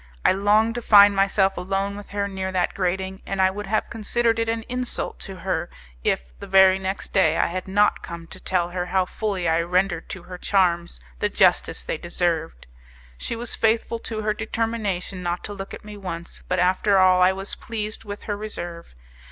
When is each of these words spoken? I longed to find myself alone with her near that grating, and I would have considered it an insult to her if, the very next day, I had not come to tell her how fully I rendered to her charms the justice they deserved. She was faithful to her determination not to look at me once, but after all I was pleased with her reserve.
I 0.25 0.31
longed 0.31 0.73
to 0.73 0.81
find 0.81 1.15
myself 1.15 1.59
alone 1.59 1.95
with 1.95 2.09
her 2.09 2.27
near 2.27 2.51
that 2.53 2.73
grating, 2.73 3.21
and 3.27 3.39
I 3.39 3.51
would 3.51 3.67
have 3.67 3.91
considered 3.91 4.39
it 4.39 4.49
an 4.49 4.63
insult 4.63 5.19
to 5.19 5.35
her 5.35 5.69
if, 6.03 6.35
the 6.39 6.47
very 6.47 6.79
next 6.79 7.13
day, 7.13 7.37
I 7.37 7.45
had 7.45 7.67
not 7.67 8.01
come 8.01 8.25
to 8.25 8.39
tell 8.39 8.71
her 8.71 8.87
how 8.87 9.05
fully 9.05 9.47
I 9.47 9.61
rendered 9.61 10.09
to 10.09 10.23
her 10.23 10.39
charms 10.39 10.99
the 11.19 11.29
justice 11.29 11.83
they 11.83 11.99
deserved. 11.99 12.65
She 13.19 13.35
was 13.35 13.53
faithful 13.53 13.99
to 13.99 14.23
her 14.23 14.33
determination 14.33 15.21
not 15.21 15.43
to 15.43 15.53
look 15.53 15.71
at 15.71 15.85
me 15.85 15.97
once, 15.97 16.41
but 16.47 16.57
after 16.57 16.97
all 16.97 17.21
I 17.21 17.31
was 17.31 17.53
pleased 17.53 18.03
with 18.03 18.23
her 18.23 18.35
reserve. 18.35 18.95